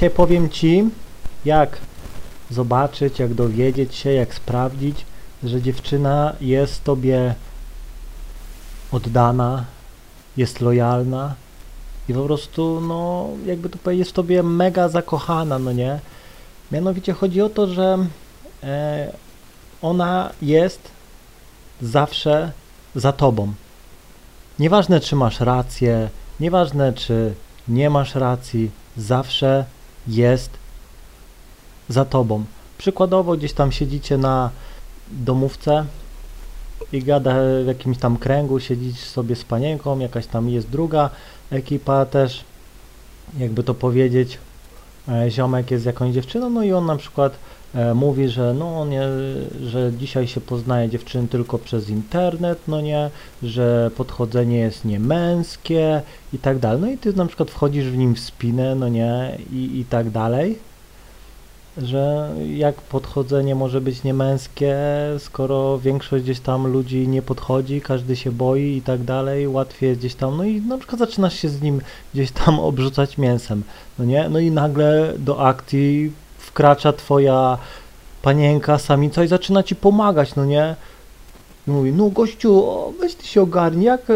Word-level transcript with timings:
dzisiaj 0.00 0.16
powiem 0.16 0.50
Ci, 0.50 0.84
jak 1.44 1.78
zobaczyć, 2.50 3.18
jak 3.18 3.34
dowiedzieć 3.34 3.94
się, 3.94 4.12
jak 4.12 4.34
sprawdzić, 4.34 5.04
że 5.42 5.62
dziewczyna 5.62 6.32
jest 6.40 6.84
Tobie 6.84 7.34
oddana, 8.92 9.64
jest 10.36 10.60
lojalna 10.60 11.34
i 12.08 12.14
po 12.14 12.24
prostu, 12.24 12.80
no, 12.80 13.28
jakby 13.46 13.68
to 13.68 13.78
powiedzieć, 13.78 13.98
jest 13.98 14.10
w 14.10 14.14
Tobie 14.14 14.42
mega 14.42 14.88
zakochana, 14.88 15.58
no 15.58 15.72
nie? 15.72 16.00
Mianowicie 16.72 17.12
chodzi 17.12 17.42
o 17.42 17.48
to, 17.48 17.66
że 17.66 17.98
e, 18.62 19.12
ona 19.82 20.30
jest 20.42 20.80
zawsze 21.82 22.52
za 22.94 23.12
Tobą. 23.12 23.52
Nieważne, 24.58 25.00
czy 25.00 25.16
masz 25.16 25.40
rację, 25.40 26.08
nieważne, 26.40 26.92
czy 26.92 27.34
nie 27.68 27.90
masz 27.90 28.14
racji, 28.14 28.70
zawsze 28.96 29.64
jest 30.08 30.50
za 31.88 32.04
tobą. 32.04 32.44
Przykładowo 32.78 33.36
gdzieś 33.36 33.52
tam 33.52 33.72
siedzicie 33.72 34.18
na 34.18 34.50
domówce 35.10 35.84
i 36.92 37.02
gada 37.02 37.34
w 37.64 37.66
jakimś 37.66 37.98
tam 37.98 38.16
kręgu, 38.16 38.60
siedzisz 38.60 38.98
sobie 38.98 39.36
z 39.36 39.44
panienką, 39.44 39.98
jakaś 39.98 40.26
tam 40.26 40.48
jest 40.48 40.68
druga 40.68 41.10
ekipa 41.50 42.06
też, 42.06 42.44
jakby 43.38 43.62
to 43.62 43.74
powiedzieć, 43.74 44.38
e, 45.08 45.30
ziomek 45.30 45.70
jest 45.70 45.82
z 45.82 45.86
jakąś 45.86 46.14
dziewczyną, 46.14 46.50
no 46.50 46.62
i 46.62 46.72
on 46.72 46.86
na 46.86 46.96
przykład 46.96 47.32
mówi, 47.94 48.28
że 48.28 48.54
no 48.54 48.86
nie, 48.86 49.02
że 49.66 49.92
dzisiaj 49.98 50.26
się 50.26 50.40
poznaje 50.40 50.88
dziewczyny 50.88 51.28
tylko 51.28 51.58
przez 51.58 51.88
internet, 51.88 52.58
no 52.68 52.80
nie, 52.80 53.10
że 53.42 53.90
podchodzenie 53.96 54.58
jest 54.58 54.84
niemęskie 54.84 56.02
i 56.32 56.38
tak 56.38 56.58
dalej. 56.58 56.80
No 56.80 56.90
i 56.90 56.98
ty 56.98 57.12
na 57.12 57.26
przykład 57.26 57.50
wchodzisz 57.50 57.86
w 57.86 57.96
nim 57.96 58.14
w 58.14 58.20
spinę, 58.20 58.74
no 58.74 58.88
nie, 58.88 59.38
i, 59.52 59.78
i 59.80 59.84
tak 59.84 60.10
dalej 60.10 60.58
że 61.76 62.34
jak 62.56 62.74
podchodzenie 62.74 63.54
może 63.54 63.80
być 63.80 64.04
niemęskie, 64.04 64.76
skoro 65.18 65.78
większość 65.78 66.24
gdzieś 66.24 66.40
tam 66.40 66.66
ludzi 66.66 67.08
nie 67.08 67.22
podchodzi, 67.22 67.80
każdy 67.80 68.16
się 68.16 68.32
boi 68.32 68.76
i 68.76 68.82
tak 68.82 69.04
dalej, 69.04 69.48
łatwiej 69.48 69.96
gdzieś 69.96 70.14
tam, 70.14 70.36
no 70.36 70.44
i 70.44 70.60
na 70.60 70.78
przykład 70.78 70.98
zaczynasz 70.98 71.34
się 71.34 71.48
z 71.48 71.62
nim 71.62 71.80
gdzieś 72.14 72.30
tam 72.30 72.60
obrzucać 72.70 73.18
mięsem, 73.18 73.62
no 73.98 74.04
nie? 74.04 74.28
No 74.28 74.38
i 74.38 74.50
nagle 74.50 75.14
do 75.18 75.46
akcji 75.46 76.12
wkracza 76.50 76.92
twoja 76.92 77.58
panienka, 78.22 78.78
samica 78.78 79.24
i 79.24 79.28
zaczyna 79.28 79.62
ci 79.62 79.76
pomagać, 79.76 80.34
no 80.34 80.44
nie? 80.44 80.76
Mówi, 81.66 81.92
no 81.92 82.10
gościu, 82.10 82.64
o, 82.64 82.92
weź 83.00 83.14
ty 83.14 83.26
się 83.26 83.42
ogarnij, 83.42 83.84
jak 83.84 84.10
e, 84.10 84.14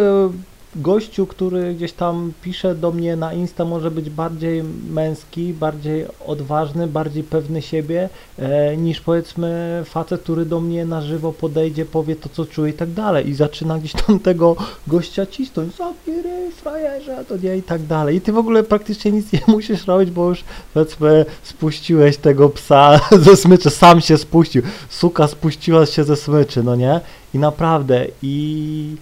gościu, 0.76 1.26
który 1.26 1.74
gdzieś 1.74 1.92
tam 1.92 2.32
pisze 2.42 2.74
do 2.74 2.92
mnie 2.92 3.16
na 3.16 3.32
Insta 3.32 3.64
może 3.64 3.90
być 3.90 4.10
bardziej 4.10 4.62
męski, 4.90 5.52
bardziej 5.52 6.06
odważny, 6.26 6.86
bardziej 6.86 7.22
pewny 7.22 7.62
siebie 7.62 8.08
e, 8.38 8.76
niż 8.76 9.00
powiedzmy 9.00 9.82
facet, 9.84 10.20
który 10.20 10.46
do 10.46 10.60
mnie 10.60 10.84
na 10.84 11.02
żywo 11.02 11.32
podejdzie, 11.32 11.84
powie 11.84 12.16
to 12.16 12.28
co 12.28 12.46
czuje 12.46 12.70
i 12.70 12.74
tak 12.74 12.90
dalej. 12.90 13.28
I 13.28 13.34
zaczyna 13.34 13.78
gdzieś 13.78 13.92
tam 13.92 14.20
tego 14.20 14.56
gościa 14.86 15.26
cisnąć, 15.26 15.72
zabieraj 15.76 16.50
frajerze, 16.52 17.24
to 17.28 17.36
nie 17.36 17.56
i 17.56 17.62
tak 17.62 17.82
dalej. 17.82 18.16
I 18.16 18.20
ty 18.20 18.32
w 18.32 18.38
ogóle 18.38 18.62
praktycznie 18.62 19.12
nic 19.12 19.32
nie 19.32 19.40
musisz 19.46 19.86
robić, 19.86 20.10
bo 20.10 20.28
już 20.28 20.44
powiedzmy 20.74 21.26
spuściłeś 21.42 22.16
tego 22.16 22.48
psa 22.48 23.00
ze 23.26 23.36
smyczy, 23.36 23.70
sam 23.70 24.00
się 24.00 24.18
spuścił, 24.18 24.62
suka 24.88 25.28
spuściła 25.28 25.86
się 25.86 26.04
ze 26.04 26.16
smyczy, 26.16 26.62
no 26.62 26.76
nie? 26.76 27.00
I 27.34 27.38
naprawdę 27.38 28.06
i 28.22 28.96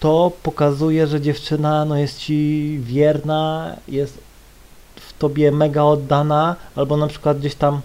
to 0.00 0.32
pokazuje, 0.42 1.06
że 1.06 1.20
dziewczyna 1.20 1.84
no, 1.84 1.96
jest 1.96 2.18
ci 2.18 2.78
wierna, 2.82 3.76
jest 3.88 4.18
w 4.96 5.18
tobie 5.18 5.52
mega 5.52 5.82
oddana, 5.82 6.56
albo 6.76 6.96
na 6.96 7.06
przykład 7.06 7.38
gdzieś 7.38 7.54
tam 7.54 7.80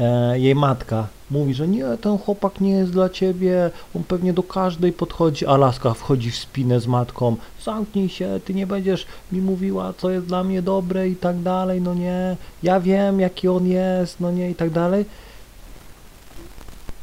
e, 0.00 0.38
jej 0.38 0.54
matka 0.54 1.06
mówi, 1.30 1.54
że 1.54 1.68
nie, 1.68 1.84
ten 2.00 2.18
chłopak 2.18 2.60
nie 2.60 2.70
jest 2.70 2.92
dla 2.92 3.08
ciebie, 3.08 3.70
on 3.96 4.04
pewnie 4.04 4.32
do 4.32 4.42
każdej 4.42 4.92
podchodzi, 4.92 5.46
a 5.46 5.56
laska 5.56 5.94
wchodzi 5.94 6.30
w 6.30 6.36
spinę 6.36 6.80
z 6.80 6.86
matką, 6.86 7.36
zamknij 7.64 8.08
się, 8.08 8.40
ty 8.44 8.54
nie 8.54 8.66
będziesz 8.66 9.06
mi 9.32 9.40
mówiła, 9.40 9.92
co 9.98 10.10
jest 10.10 10.26
dla 10.26 10.44
mnie 10.44 10.62
dobre 10.62 11.08
i 11.08 11.16
tak 11.16 11.38
dalej, 11.38 11.80
no 11.80 11.94
nie, 11.94 12.36
ja 12.62 12.80
wiem, 12.80 13.20
jaki 13.20 13.48
on 13.48 13.66
jest, 13.66 14.20
no 14.20 14.30
nie, 14.32 14.50
i 14.50 14.54
tak 14.54 14.70
dalej. 14.70 15.04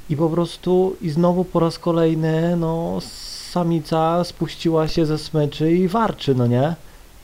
I 0.10 0.16
po 0.18 0.30
prostu, 0.30 0.96
i 1.02 1.10
znowu 1.10 1.44
po 1.44 1.60
raz 1.60 1.80
kolejny, 1.80 2.58
no, 2.58 3.00
samica 3.58 4.24
spuściła 4.24 4.88
się 4.88 5.06
ze 5.06 5.18
smyczy 5.18 5.72
i 5.72 5.88
warczy, 5.88 6.36
no 6.36 6.48
nie? 6.48 6.76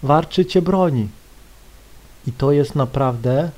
Warczy 0.04 0.46
cię 0.46 0.62
broni. 0.62 1.08
I 2.28 2.32
to 2.32 2.52
jest 2.52 2.76
naprawdę 2.76 3.50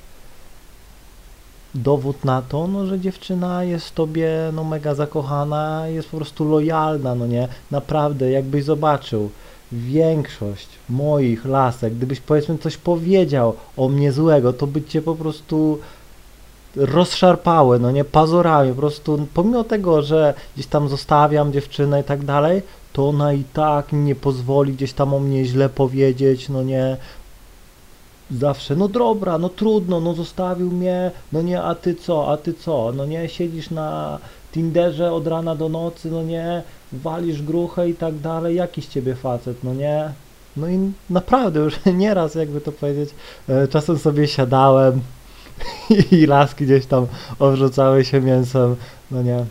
dowód 1.75 2.25
na 2.25 2.41
to, 2.41 2.67
no, 2.67 2.85
że 2.85 2.99
dziewczyna 2.99 3.63
jest 3.63 3.95
tobie 3.95 4.29
no, 4.53 4.63
mega 4.63 4.95
zakochana, 4.95 5.87
jest 5.87 6.09
po 6.09 6.17
prostu 6.17 6.49
lojalna, 6.49 7.15
no 7.15 7.27
nie? 7.27 7.47
Naprawdę, 7.71 8.31
jakbyś 8.31 8.63
zobaczył, 8.63 9.29
większość 9.71 10.67
moich 10.89 11.45
lasek, 11.45 11.93
gdybyś 11.93 12.19
powiedzmy 12.19 12.57
coś 12.57 12.77
powiedział 12.77 13.55
o 13.77 13.89
mnie 13.89 14.11
złego, 14.11 14.53
to 14.53 14.67
by 14.67 14.83
cię 14.83 15.01
po 15.01 15.15
prostu 15.15 15.79
rozszarpały, 16.75 17.79
no 17.79 17.91
nie, 17.91 18.03
pazurami, 18.03 18.69
po 18.69 18.75
prostu 18.75 19.27
pomimo 19.33 19.63
tego, 19.63 20.01
że 20.01 20.33
gdzieś 20.55 20.67
tam 20.67 20.89
zostawiam 20.89 21.53
dziewczynę 21.53 22.01
i 22.01 22.03
tak 22.03 22.25
dalej, 22.25 22.61
to 22.93 23.09
ona 23.09 23.33
i 23.33 23.43
tak 23.53 23.93
nie 23.93 24.15
pozwoli 24.15 24.73
gdzieś 24.73 24.93
tam 24.93 25.13
o 25.13 25.19
mnie 25.19 25.45
źle 25.45 25.69
powiedzieć, 25.69 26.49
no 26.49 26.63
nie, 26.63 26.97
zawsze, 28.31 28.75
no 28.75 28.87
dobra, 28.87 29.37
no 29.37 29.49
trudno, 29.49 29.99
no 29.99 30.13
zostawił 30.13 30.71
mnie, 30.71 31.11
no 31.31 31.41
nie, 31.41 31.61
a 31.61 31.75
ty 31.75 31.95
co, 31.95 32.31
a 32.31 32.37
ty 32.37 32.53
co, 32.53 32.91
no 32.95 33.05
nie, 33.05 33.29
siedzisz 33.29 33.69
na 33.69 34.19
Tinderze 34.51 35.13
od 35.13 35.27
rana 35.27 35.55
do 35.55 35.69
nocy, 35.69 36.11
no 36.11 36.23
nie, 36.23 36.63
walisz 36.93 37.41
gruchę 37.41 37.89
i 37.89 37.93
tak 37.93 38.19
dalej, 38.19 38.55
jakiś 38.55 38.85
ciebie 38.85 39.15
facet, 39.15 39.63
no 39.63 39.73
nie, 39.73 40.11
no 40.57 40.69
i 40.69 40.91
naprawdę 41.09 41.59
już 41.59 41.79
nieraz, 41.93 42.35
jakby 42.35 42.61
to 42.61 42.71
powiedzieć, 42.71 43.09
e, 43.49 43.67
czasem 43.67 43.97
sobie 43.97 44.27
siadałem, 44.27 45.01
i 46.11 46.25
laski 46.25 46.65
gdzieś 46.65 46.85
tam 46.85 47.07
obrzucały 47.39 48.05
się 48.05 48.21
mięsem, 48.21 48.75
no 49.11 49.21
nie, 49.21 49.45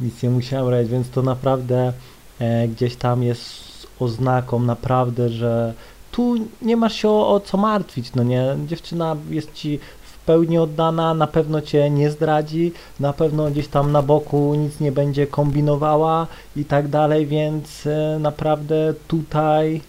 nic 0.00 0.22
nie 0.22 0.30
musiałem 0.30 0.68
robić, 0.68 0.88
więc 0.88 1.10
to 1.10 1.22
naprawdę 1.22 1.92
e, 2.38 2.68
gdzieś 2.68 2.96
tam 2.96 3.22
jest 3.22 3.70
oznaką 4.00 4.60
naprawdę, 4.60 5.28
że 5.28 5.74
tu 6.12 6.34
nie 6.62 6.76
masz 6.76 6.94
się 6.94 7.08
o, 7.08 7.34
o 7.34 7.40
co 7.40 7.56
martwić, 7.56 8.14
no 8.14 8.22
nie, 8.22 8.56
dziewczyna 8.66 9.16
jest 9.30 9.52
ci 9.52 9.78
w 10.02 10.18
pełni 10.18 10.58
oddana, 10.58 11.14
na 11.14 11.26
pewno 11.26 11.60
cię 11.60 11.90
nie 11.90 12.10
zdradzi, 12.10 12.72
na 13.00 13.12
pewno 13.12 13.50
gdzieś 13.50 13.68
tam 13.68 13.92
na 13.92 14.02
boku 14.02 14.54
nic 14.54 14.80
nie 14.80 14.92
będzie 14.92 15.26
kombinowała 15.26 16.26
i 16.56 16.64
tak 16.64 16.88
dalej, 16.88 17.26
więc 17.26 17.86
e, 17.86 18.18
naprawdę 18.20 18.94
tutaj 19.08 19.80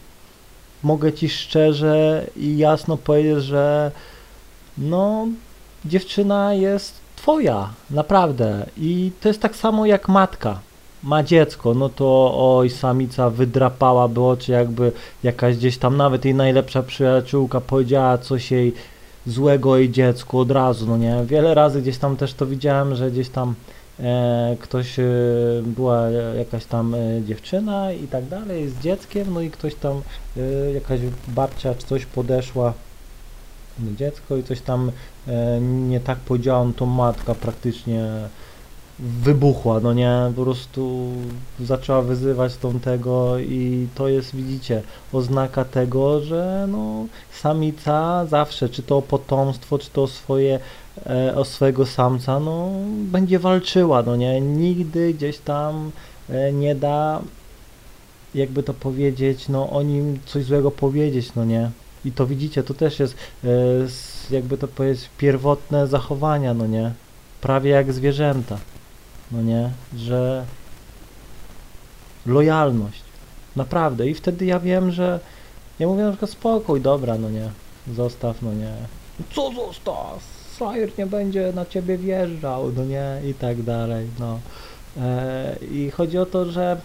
mogę 0.83 1.13
ci 1.13 1.29
szczerze 1.29 2.27
i 2.35 2.57
jasno 2.57 2.97
powiedzieć, 2.97 3.43
że 3.43 3.91
no 4.77 5.27
dziewczyna 5.85 6.53
jest 6.53 6.93
twoja, 7.15 7.69
naprawdę. 7.89 8.65
I 8.77 9.11
to 9.21 9.27
jest 9.27 9.41
tak 9.41 9.55
samo 9.55 9.85
jak 9.85 10.09
matka. 10.09 10.59
Ma 11.03 11.23
dziecko, 11.23 11.73
no 11.73 11.89
to 11.89 12.33
oj, 12.35 12.69
samica 12.69 13.29
wydrapałaby 13.29 14.21
oczy, 14.21 14.51
jakby 14.51 14.91
jakaś 15.23 15.57
gdzieś 15.57 15.77
tam, 15.77 15.97
nawet 15.97 16.25
jej 16.25 16.35
najlepsza 16.35 16.83
przyjaciółka 16.83 17.61
powiedziała 17.61 18.17
coś 18.17 18.51
jej 18.51 18.73
złego 19.27 19.77
jej 19.77 19.91
dziecku 19.91 20.39
od 20.39 20.51
razu, 20.51 20.87
no 20.87 20.97
nie? 20.97 21.23
Wiele 21.25 21.53
razy 21.53 21.81
gdzieś 21.81 21.97
tam 21.97 22.17
też 22.17 22.33
to 22.33 22.45
widziałem, 22.45 22.95
że 22.95 23.11
gdzieś 23.11 23.29
tam 23.29 23.55
e, 23.99 24.57
ktoś, 24.59 24.99
e, 24.99 25.03
była 25.65 26.09
jakaś 26.37 26.65
tam 26.65 26.95
e, 26.95 27.21
dziewczyna 27.27 27.91
i 27.91 28.07
tak 28.07 28.25
dalej 28.25 28.69
z 28.69 28.79
dzieckiem, 28.79 29.33
no 29.33 29.41
i 29.41 29.51
ktoś 29.51 29.75
tam, 29.75 30.01
e, 30.37 30.71
jakaś 30.71 30.99
babcia 31.27 31.75
czy 31.75 31.87
coś 31.87 32.05
podeszła 32.05 32.73
dziecko 33.95 34.37
i 34.37 34.43
coś 34.43 34.61
tam 34.61 34.91
e, 35.27 35.61
nie 35.61 35.99
tak 35.99 36.17
powiedziałam, 36.17 36.73
to 36.73 36.85
matka 36.85 37.35
praktycznie 37.35 38.29
wybuchła, 39.01 39.79
no 39.79 39.93
nie, 39.93 40.31
po 40.35 40.43
prostu 40.43 41.11
zaczęła 41.59 42.01
wyzywać 42.01 42.57
tą 42.57 42.79
tego 42.79 43.39
i 43.39 43.87
to 43.95 44.07
jest, 44.07 44.35
widzicie, 44.35 44.81
oznaka 45.13 45.65
tego, 45.65 46.21
że 46.21 46.67
no 46.71 47.05
samica 47.31 48.25
zawsze, 48.25 48.69
czy 48.69 48.83
to 48.83 48.97
o 48.97 49.01
potomstwo, 49.01 49.77
czy 49.77 49.89
to 49.89 50.03
o 50.03 50.07
swoje, 50.07 50.59
e, 51.05 51.35
o 51.35 51.45
swojego 51.45 51.85
samca, 51.85 52.39
no 52.39 52.71
będzie 52.87 53.39
walczyła, 53.39 54.03
no 54.03 54.15
nie, 54.15 54.41
nigdy 54.41 55.13
gdzieś 55.13 55.37
tam 55.37 55.91
e, 56.29 56.53
nie 56.53 56.75
da, 56.75 57.21
jakby 58.35 58.63
to 58.63 58.73
powiedzieć, 58.73 59.49
no 59.49 59.69
o 59.69 59.83
nim 59.83 60.19
coś 60.25 60.43
złego 60.43 60.71
powiedzieć, 60.71 61.35
no 61.35 61.45
nie. 61.45 61.71
I 62.05 62.11
to 62.11 62.27
widzicie, 62.27 62.63
to 62.63 62.73
też 62.73 62.99
jest 62.99 63.15
e, 63.43 63.47
jakby 64.31 64.57
to 64.57 64.67
powiedzieć 64.67 65.09
pierwotne 65.17 65.87
zachowania, 65.87 66.53
no 66.53 66.67
nie? 66.67 66.91
Prawie 67.41 67.71
jak 67.71 67.93
zwierzęta, 67.93 68.57
no 69.31 69.41
nie? 69.41 69.69
Że 69.95 70.45
lojalność, 72.25 73.03
naprawdę. 73.55 74.07
I 74.07 74.13
wtedy 74.13 74.45
ja 74.45 74.59
wiem, 74.59 74.91
że 74.91 75.19
ja 75.79 75.87
mówię 75.87 76.03
na 76.03 76.11
przykład 76.11 76.31
spokój, 76.31 76.81
dobra, 76.81 77.17
no 77.17 77.29
nie? 77.29 77.49
zostaw, 77.87 78.41
no 78.41 78.53
nie. 78.53 78.73
Co 79.33 79.51
zostaw? 79.51 80.19
Frajer 80.57 80.91
nie 80.97 81.05
będzie 81.05 81.53
na 81.55 81.65
ciebie 81.65 81.97
wjeżdżał, 81.97 82.71
no 82.71 82.85
nie, 82.85 83.21
i 83.29 83.33
tak 83.33 83.61
dalej, 83.61 84.07
no. 84.19 84.39
E, 84.97 85.55
I 85.71 85.91
chodzi 85.91 86.17
o 86.17 86.25
to, 86.25 86.51
że 86.51 86.81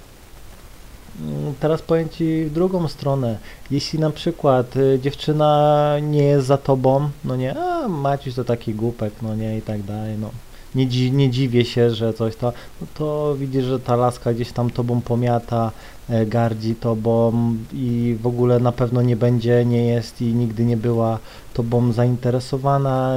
teraz 1.60 1.82
powiem 1.82 2.08
Ci 2.08 2.44
w 2.44 2.52
drugą 2.52 2.88
stronę. 2.88 3.38
Jeśli 3.70 3.98
na 3.98 4.10
przykład 4.10 4.76
y, 4.76 4.98
dziewczyna 5.02 5.92
nie 6.02 6.22
jest 6.22 6.46
za 6.46 6.58
tobą, 6.58 7.08
no 7.24 7.36
nie, 7.36 7.58
a 7.58 7.88
Maciuś 7.88 8.34
to 8.34 8.44
taki 8.44 8.74
głupek, 8.74 9.12
no 9.22 9.34
nie, 9.34 9.58
i 9.58 9.62
tak 9.62 9.82
dalej, 9.82 10.16
no. 10.20 10.30
Nie, 10.74 10.86
dzi 10.86 11.12
nie 11.12 11.30
dziwię 11.30 11.64
się, 11.64 11.90
że 11.90 12.14
coś 12.14 12.36
to, 12.36 12.52
no 12.80 12.86
to 12.94 13.36
widzisz, 13.38 13.64
że 13.64 13.80
ta 13.80 13.96
laska 13.96 14.34
gdzieś 14.34 14.52
tam 14.52 14.70
tobą 14.70 15.00
pomiata, 15.00 15.70
e, 16.08 16.26
gardzi 16.26 16.74
tobą 16.74 17.32
i 17.72 18.16
w 18.22 18.26
ogóle 18.26 18.60
na 18.60 18.72
pewno 18.72 19.02
nie 19.02 19.16
będzie, 19.16 19.64
nie 19.64 19.86
jest 19.86 20.22
i 20.22 20.24
nigdy 20.24 20.64
nie 20.64 20.76
była 20.76 21.18
tobą 21.54 21.92
zainteresowana, 21.92 23.16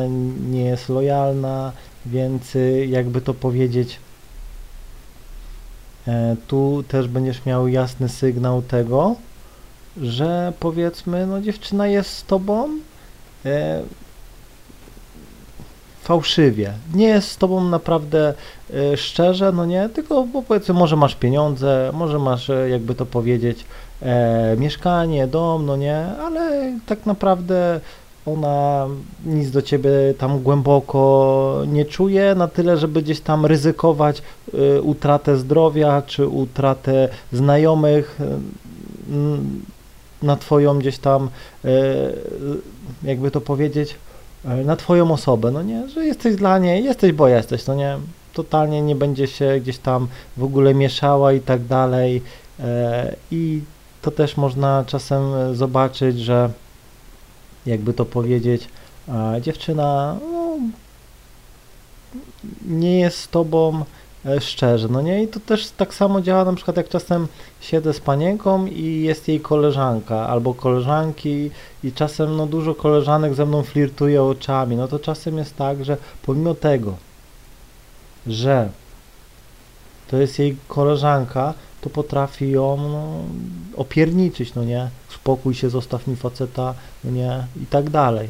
nie 0.51 0.65
jest 0.65 0.89
lojalna, 0.89 1.71
więc 2.05 2.55
y, 2.55 2.87
jakby 2.89 3.21
to 3.21 3.33
powiedzieć, 3.33 3.99
tu 6.47 6.83
też 6.87 7.07
będziesz 7.07 7.45
miał 7.45 7.67
jasny 7.67 8.09
sygnał 8.09 8.61
tego, 8.61 9.15
że 10.01 10.53
powiedzmy, 10.59 11.27
no 11.27 11.41
dziewczyna 11.41 11.87
jest 11.87 12.13
z 12.13 12.25
tobą 12.25 12.69
e, 13.45 13.81
fałszywie. 16.09 16.73
Nie 16.93 17.07
jest 17.07 17.31
z 17.31 17.37
tobą 17.37 17.63
naprawdę 17.63 18.33
e, 18.73 18.97
szczerze, 18.97 19.51
no 19.51 19.65
nie, 19.65 19.89
tylko 19.89 20.23
bo 20.23 20.41
powiedzmy, 20.41 20.73
może 20.73 20.95
masz 20.95 21.15
pieniądze, 21.15 21.91
może 21.93 22.19
masz, 22.19 22.49
e, 22.49 22.69
jakby 22.69 22.95
to 22.95 23.05
powiedzieć, 23.05 23.65
e, 24.01 24.55
mieszkanie, 24.57 25.27
dom, 25.27 25.65
no 25.65 25.75
nie, 25.75 26.05
ale 26.21 26.73
tak 26.85 27.05
naprawdę 27.05 27.79
ona 28.25 28.87
nic 29.25 29.51
do 29.51 29.61
ciebie 29.61 29.91
tam 30.17 30.39
głęboko 30.39 31.63
nie 31.67 31.85
czuje, 31.85 32.35
na 32.35 32.47
tyle, 32.47 32.77
żeby 32.77 33.01
gdzieś 33.01 33.21
tam 33.21 33.45
ryzykować 33.45 34.21
y, 34.53 34.81
utratę 34.81 35.37
zdrowia 35.37 36.01
czy 36.01 36.27
utratę 36.27 37.09
znajomych 37.33 38.19
y, 38.21 38.25
na 40.25 40.35
twoją 40.35 40.79
gdzieś 40.79 40.97
tam, 40.97 41.29
y, 41.65 41.69
jakby 43.03 43.31
to 43.31 43.41
powiedzieć, 43.41 43.95
na 44.65 44.75
twoją 44.75 45.11
osobę, 45.11 45.51
no 45.51 45.61
nie, 45.61 45.89
że 45.89 46.05
jesteś 46.05 46.35
dla 46.35 46.59
niej, 46.59 46.83
jesteś, 46.83 47.11
bo 47.11 47.27
jesteś, 47.27 47.67
no 47.67 47.75
nie, 47.75 47.97
totalnie 48.33 48.81
nie 48.81 48.95
będzie 48.95 49.27
się 49.27 49.59
gdzieś 49.61 49.77
tam 49.77 50.07
w 50.37 50.43
ogóle 50.43 50.73
mieszała 50.73 51.33
i 51.33 51.39
tak 51.39 51.65
dalej 51.65 52.21
i 53.31 53.61
to 54.01 54.11
też 54.11 54.37
można 54.37 54.83
czasem 54.87 55.55
zobaczyć, 55.55 56.19
że 56.19 56.49
jakby 57.65 57.93
to 57.93 58.05
powiedzieć, 58.05 58.67
dziewczyna 59.41 60.17
no, 60.31 60.57
nie 62.65 62.99
jest 62.99 63.17
z 63.17 63.27
tobą 63.27 63.85
e, 64.25 64.41
szczerze, 64.41 64.87
no 64.87 65.01
nie? 65.01 65.23
I 65.23 65.27
to 65.27 65.39
też 65.39 65.71
tak 65.71 65.93
samo 65.93 66.21
działa 66.21 66.45
na 66.45 66.53
przykład 66.53 66.77
jak 66.77 66.89
czasem 66.89 67.27
siedzę 67.61 67.93
z 67.93 67.99
panienką 67.99 68.65
i 68.65 69.01
jest 69.01 69.27
jej 69.27 69.39
koleżanka 69.39 70.27
albo 70.27 70.53
koleżanki 70.53 71.51
i 71.83 71.91
czasem 71.91 72.37
no 72.37 72.47
dużo 72.47 72.75
koleżanek 72.75 73.33
ze 73.33 73.45
mną 73.45 73.63
flirtuje 73.63 74.23
oczami, 74.23 74.75
no 74.75 74.87
to 74.87 74.99
czasem 74.99 75.37
jest 75.37 75.55
tak, 75.55 75.85
że 75.85 75.97
pomimo 76.25 76.55
tego, 76.55 76.95
że 78.27 78.69
to 80.07 80.17
jest 80.17 80.39
jej 80.39 80.57
koleżanka, 80.67 81.53
to 81.81 81.89
potrafi 81.89 82.51
ją 82.51 82.77
no, 82.77 83.07
opierniczyć, 83.75 84.55
no 84.55 84.63
nie? 84.63 84.89
Spokój 85.09 85.53
się, 85.53 85.69
zostaw 85.69 86.07
mi 86.07 86.15
faceta, 86.15 86.73
no 87.03 87.11
nie? 87.11 87.47
I 87.63 87.65
tak 87.65 87.89
dalej. 87.89 88.29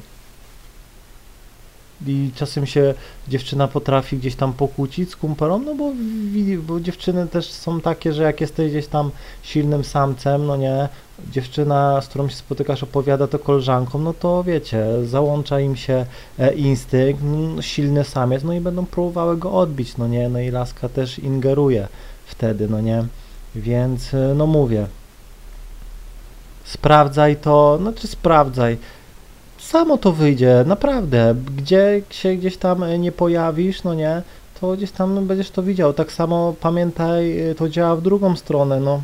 I 2.08 2.32
czasem 2.36 2.66
się 2.66 2.94
dziewczyna 3.28 3.68
potrafi 3.68 4.18
gdzieś 4.18 4.36
tam 4.36 4.54
pokłócić 4.54 5.10
z 5.10 5.16
kumpelą, 5.16 5.60
no 5.60 5.76
bo, 5.76 5.92
bo 6.68 6.80
dziewczyny 6.80 7.28
też 7.28 7.52
są 7.52 7.82
takie, 7.82 8.14
że 8.14 8.24
jak 8.24 8.42
jesteś 8.42 8.72
gdzieś 8.72 8.88
tam 8.88 9.12
silnym 9.44 9.84
samcem, 9.84 10.46
no 10.46 10.56
nie, 10.58 10.90
dziewczyna, 11.32 12.02
z 12.02 12.08
którą 12.08 12.30
się 12.30 12.36
spotykasz, 12.36 12.84
opowiada 12.84 13.28
to 13.28 13.40
koleżankom, 13.40 14.04
no 14.04 14.14
to 14.14 14.44
wiecie, 14.44 14.86
załącza 15.06 15.60
im 15.60 15.76
się 15.76 16.06
e, 16.40 16.54
instynkt, 16.54 17.24
mm, 17.24 17.62
silny 17.62 18.04
samiec, 18.04 18.44
no 18.44 18.54
i 18.54 18.60
będą 18.60 18.86
próbowały 18.86 19.38
go 19.38 19.52
odbić, 19.52 19.98
no 19.98 20.08
nie, 20.08 20.30
no 20.30 20.40
i 20.40 20.52
laska 20.52 20.90
też 20.90 21.20
ingeruje 21.20 21.88
wtedy, 22.26 22.68
no 22.68 22.82
nie, 22.82 23.06
więc 23.56 24.14
e, 24.14 24.34
no 24.36 24.48
mówię, 24.48 24.88
sprawdzaj 26.64 27.36
to, 27.36 27.78
znaczy 27.82 28.08
sprawdzaj, 28.08 28.78
samo 29.58 29.98
to 29.98 30.12
wyjdzie, 30.12 30.64
naprawdę, 30.68 31.36
gdzie 31.58 32.02
się 32.10 32.36
gdzieś 32.36 32.58
tam 32.58 32.84
e, 32.84 33.00
nie 33.00 33.12
pojawisz, 33.12 33.84
no 33.84 33.94
nie, 33.94 34.22
to 34.62 34.72
gdzieś 34.72 34.92
tam 34.92 35.28
będziesz 35.28 35.52
to 35.52 35.64
widział, 35.64 35.94
tak 35.94 36.12
samo 36.12 36.56
pamiętaj, 36.62 37.40
e, 37.40 37.56
to 37.56 37.70
działa 37.70 37.96
w 37.96 38.02
drugą 38.02 38.36
stronę, 38.36 38.80
no, 38.80 39.02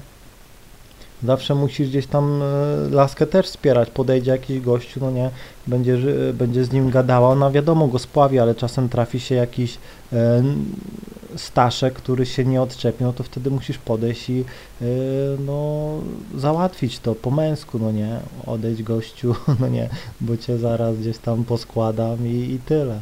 zawsze 1.23 1.55
musisz 1.55 1.89
gdzieś 1.89 2.07
tam 2.07 2.43
laskę 2.91 3.27
też 3.27 3.45
wspierać, 3.45 3.89
podejdzie 3.89 4.31
jakiś 4.31 4.61
gościu, 4.61 4.99
no 4.99 5.11
nie, 5.11 5.29
będzie, 5.67 5.97
będzie 6.33 6.65
z 6.65 6.71
nim 6.71 6.89
gadała, 6.89 7.29
ona 7.29 7.51
wiadomo 7.51 7.87
go 7.87 7.99
spławi, 7.99 8.39
ale 8.39 8.55
czasem 8.55 8.89
trafi 8.89 9.19
się 9.19 9.35
jakiś 9.35 9.77
staszek, 11.35 11.93
który 11.93 12.25
się 12.25 12.45
nie 12.45 12.61
odczepi, 12.61 13.03
no 13.03 13.13
to 13.13 13.23
wtedy 13.23 13.51
musisz 13.51 13.77
podejść 13.77 14.29
i 14.29 14.39
e, 14.81 14.85
no 15.45 15.89
załatwić 16.37 16.99
to 16.99 17.15
po 17.15 17.31
męsku, 17.31 17.79
no 17.79 17.91
nie, 17.91 18.19
odejdź 18.45 18.83
gościu, 18.83 19.35
no 19.59 19.67
nie, 19.67 19.89
bo 20.21 20.37
cię 20.37 20.57
zaraz 20.57 20.97
gdzieś 20.97 21.17
tam 21.17 21.43
poskładam 21.43 22.27
i, 22.27 22.53
i 22.53 22.59
tyle. 22.59 22.99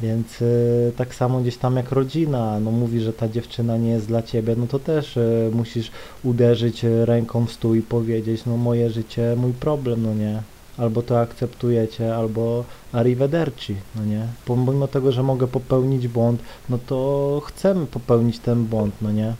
Więc 0.00 0.42
y, 0.42 0.92
tak 0.96 1.14
samo 1.14 1.40
gdzieś 1.40 1.56
tam 1.56 1.76
jak 1.76 1.92
rodzina, 1.92 2.60
no 2.60 2.70
mówi, 2.70 3.00
że 3.00 3.12
ta 3.12 3.28
dziewczyna 3.28 3.76
nie 3.76 3.90
jest 3.90 4.06
dla 4.06 4.22
ciebie, 4.22 4.56
no 4.56 4.66
to 4.66 4.78
też 4.78 5.16
y, 5.16 5.50
musisz 5.54 5.90
uderzyć 6.24 6.84
ręką 7.04 7.46
w 7.46 7.52
stół 7.52 7.74
i 7.74 7.82
powiedzieć, 7.82 8.42
no 8.46 8.56
moje 8.56 8.90
życie, 8.90 9.34
mój 9.36 9.52
problem, 9.52 10.02
no 10.02 10.14
nie. 10.14 10.42
Albo 10.78 11.02
to 11.02 11.20
akceptujecie, 11.20 12.16
albo 12.16 12.64
arrivederci, 12.92 13.76
no 13.96 14.04
nie. 14.04 14.26
Pomimo 14.44 14.88
tego, 14.88 15.12
że 15.12 15.22
mogę 15.22 15.46
popełnić 15.46 16.08
błąd, 16.08 16.42
no 16.68 16.78
to 16.86 17.42
chcemy 17.46 17.86
popełnić 17.86 18.38
ten 18.38 18.64
błąd, 18.64 18.94
no 19.02 19.12
nie. 19.12 19.34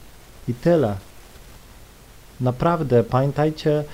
I 0.49 0.55
tyle. 0.55 0.97
Naprawdę, 2.41 3.05
pamiętajcie, 3.05 3.85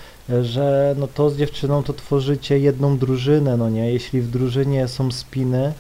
że 0.43 0.95
no 0.99 1.09
to 1.15 1.31
z 1.31 1.37
dziewczyną 1.37 1.83
to 1.83 1.93
tworzycie 1.93 2.59
jedną 2.59 2.99
drużynę, 2.99 3.57
no 3.57 3.71
nie. 3.71 3.93
Jeśli 3.93 4.21
w 4.21 4.31
drużynie 4.31 4.89
są 4.89 5.13
spiny, 5.13 5.73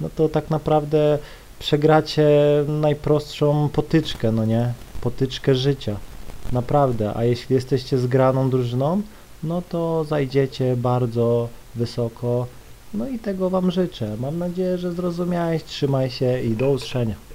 no 0.00 0.08
to 0.16 0.28
tak 0.28 0.50
naprawdę 0.50 1.18
przegracie 1.58 2.28
najprostszą 2.68 3.68
potyczkę, 3.68 4.32
no 4.32 4.44
nie? 4.44 4.72
Potyczkę 5.00 5.54
życia. 5.54 5.96
Naprawdę. 6.52 7.12
A 7.16 7.24
jeśli 7.24 7.54
jesteście 7.54 7.98
zgraną 7.98 8.50
drużyną, 8.50 9.02
no 9.42 9.62
to 9.62 10.04
zajdziecie 10.04 10.76
bardzo 10.76 11.48
wysoko. 11.74 12.46
No 12.94 13.08
i 13.08 13.18
tego 13.18 13.50
Wam 13.50 13.70
życzę. 13.70 14.16
Mam 14.20 14.38
nadzieję, 14.38 14.78
że 14.78 14.92
zrozumiałeś. 14.92 15.64
Trzymaj 15.64 16.10
się 16.10 16.42
i 16.42 16.56
do 16.56 16.70
usłyszenia. 16.70 17.29